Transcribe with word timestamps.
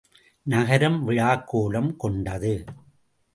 நகரம் 0.43 1.09
விழாக்கோலம் 1.09 1.95
கொண்டது. 1.95 2.63